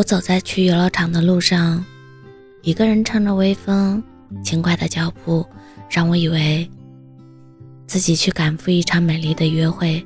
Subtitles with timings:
[0.00, 1.84] 我走在去游乐场的路上，
[2.62, 4.02] 一个人乘着微风，
[4.42, 5.46] 轻快的脚步
[5.90, 6.66] 让我以为
[7.86, 10.02] 自己去赶赴一场美丽的约会。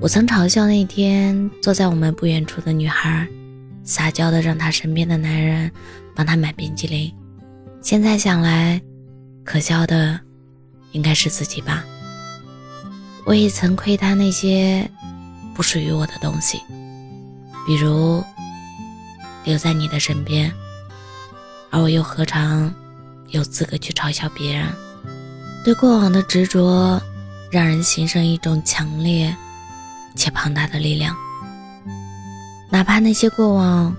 [0.00, 3.26] 我曾嘲笑那天坐在我们不远处的女孩，
[3.84, 5.72] 撒娇的让她身边的男人
[6.14, 7.10] 帮她买冰激凌。
[7.80, 8.78] 现在想来，
[9.44, 10.20] 可笑的
[10.92, 11.82] 应该是自己吧。
[13.24, 14.86] 我也曾窥探那些
[15.54, 16.60] 不属于我的东西，
[17.66, 18.22] 比如。
[19.50, 20.54] 留在你的身边，
[21.70, 22.72] 而我又何尝
[23.30, 24.72] 有资格去嘲笑别人？
[25.64, 27.02] 对过往的执着，
[27.50, 29.34] 让人心生一种强烈
[30.14, 31.16] 且庞大的力量。
[32.70, 33.92] 哪怕那些过往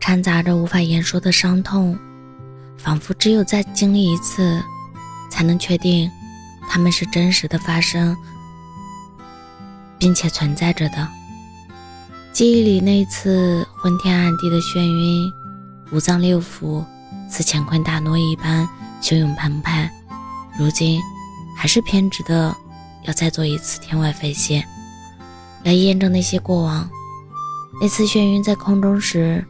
[0.00, 1.98] 掺杂着无法言说的伤痛，
[2.78, 4.58] 仿佛只有再经历一次，
[5.30, 6.10] 才能确定
[6.66, 8.16] 他们是真实的发生，
[9.98, 11.06] 并且存在着的。
[12.32, 15.30] 记忆里那次昏天暗地的眩晕，
[15.92, 16.82] 五脏六腑
[17.28, 18.66] 似乾坤大挪一般
[19.02, 19.92] 汹涌澎湃，
[20.58, 20.98] 如今
[21.54, 22.56] 还是偏执的
[23.02, 24.66] 要再做一次天外飞仙，
[25.64, 26.88] 来验证那些过往。
[27.78, 29.44] 那次眩晕在空中时，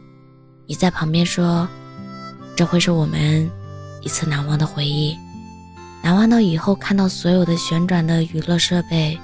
[0.67, 1.65] 你在旁边说
[2.57, 3.49] ：“这会是我们
[4.01, 5.17] 一次难忘的回忆，
[6.03, 9.17] 难忘到以后看到所有的旋转的娱乐设备，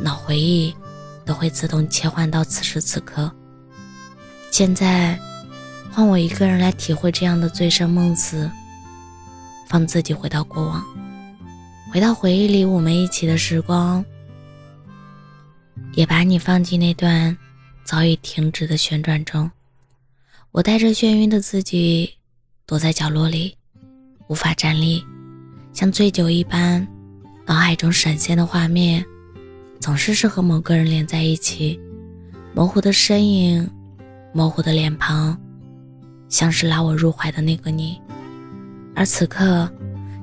[0.00, 0.72] 脑回忆。”
[1.26, 3.30] 都会自动切换到此时此刻。
[4.50, 5.16] 现在，
[5.92, 8.50] 换我一个人来体会这样的醉生梦死，
[9.68, 10.84] 放自己回到过往，
[11.92, 14.04] 回到回忆里我们一起的时光，
[15.94, 17.36] 也把你放进那段
[17.84, 19.48] 早已停止的旋转中。
[20.50, 22.14] 我带着眩晕的自己，
[22.66, 23.54] 躲在角落里，
[24.26, 25.04] 无法站立，
[25.72, 26.84] 像醉酒一般，
[27.46, 29.04] 脑海中闪现的画面。
[29.78, 31.78] 总是是和某个人连在一起，
[32.52, 33.70] 模糊的身影，
[34.32, 35.36] 模糊的脸庞，
[36.28, 38.00] 像是拉我入怀的那个你。
[38.94, 39.70] 而此刻，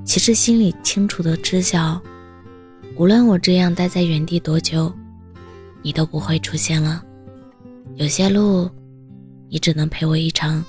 [0.03, 2.02] 其实心里清楚的知晓，
[2.96, 4.94] 无论我这样待在原地多久，
[5.81, 7.03] 你都不会出现了。
[7.96, 8.69] 有些路，
[9.50, 10.62] 你只能陪我一程；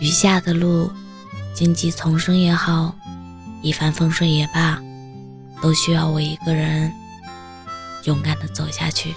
[0.00, 0.90] 余下的路，
[1.54, 2.94] 荆棘丛生也好，
[3.62, 4.80] 一帆风顺也罢，
[5.60, 6.92] 都需要我一个人。
[8.04, 9.12] 勇敢的走下去。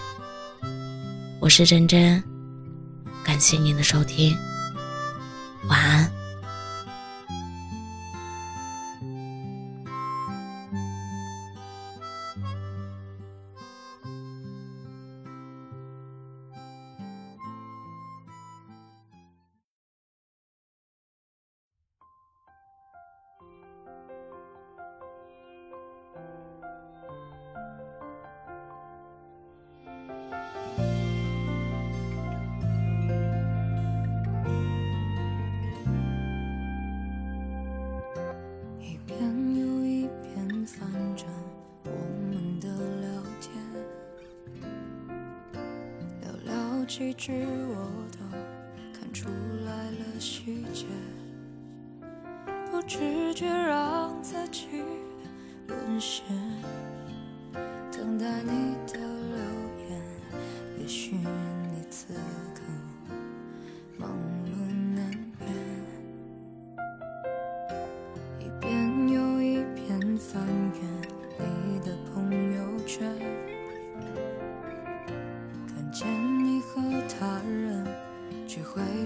[1.40, 2.22] 我是真真，
[3.42, 4.38] 谢您的收听，
[5.68, 6.21] 晚安。
[46.92, 48.20] 几句我都
[48.92, 49.30] 看出
[49.66, 50.86] 来了细节，
[52.70, 54.68] 不知觉让自己
[55.68, 56.26] 沦陷，
[57.90, 59.40] 等待你的留
[59.88, 60.02] 言，
[60.82, 62.14] 也许你此
[62.54, 62.61] 刻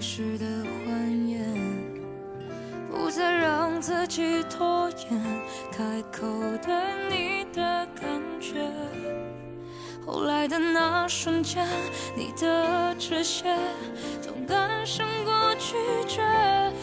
[0.08, 0.46] 时的
[0.86, 1.42] 欢颜，
[2.92, 5.20] 不再让自己拖延，
[5.76, 6.28] 开口
[6.64, 6.72] 对
[7.10, 8.70] 你的感觉。
[10.06, 11.68] 后来的那瞬间，
[12.16, 13.58] 你的这些，
[14.22, 15.74] 总感胜过拒
[16.08, 16.22] 绝。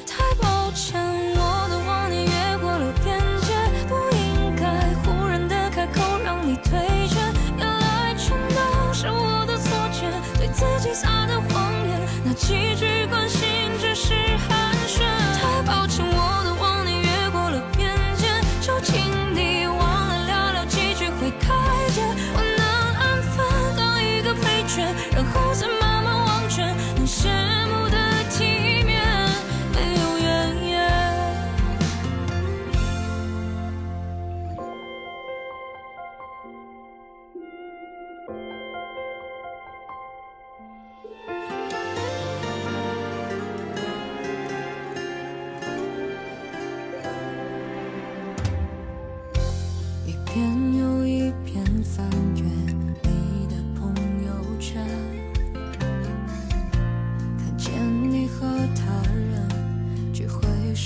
[0.05, 1.01] 太抱歉，
[1.37, 3.55] 我的妄念越过了边界，
[3.89, 6.73] 不应该忽然的开口让你退
[7.07, 7.21] 却。
[7.57, 13.02] 原来全都是我的错觉，对自己撒的谎言，那几句。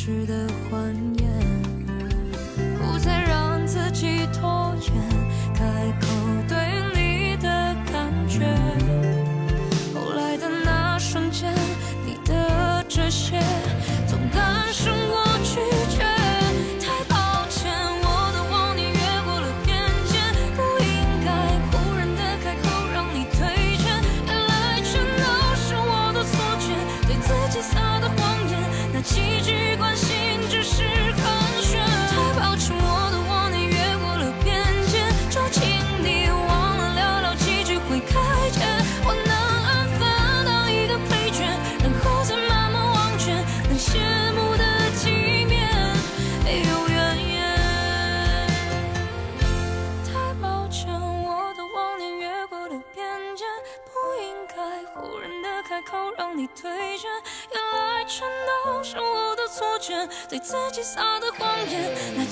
[0.06, 1.15] 时的欢。
[55.76, 57.06] 开口让你推着
[57.52, 58.26] 原来全
[58.64, 62.25] 都是我的错觉对自己撒的谎言那